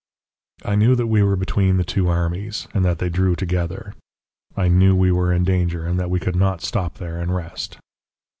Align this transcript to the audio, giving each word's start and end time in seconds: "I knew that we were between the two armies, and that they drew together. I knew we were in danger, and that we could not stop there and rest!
"I 0.65 0.73
knew 0.73 0.95
that 0.95 1.05
we 1.05 1.21
were 1.21 1.35
between 1.35 1.77
the 1.77 1.83
two 1.83 2.07
armies, 2.07 2.67
and 2.73 2.83
that 2.83 2.97
they 2.97 3.07
drew 3.07 3.35
together. 3.35 3.93
I 4.57 4.67
knew 4.67 4.95
we 4.95 5.11
were 5.11 5.31
in 5.31 5.43
danger, 5.43 5.85
and 5.85 5.99
that 5.99 6.09
we 6.09 6.19
could 6.19 6.35
not 6.35 6.61
stop 6.63 6.97
there 6.97 7.19
and 7.21 7.35
rest! 7.35 7.77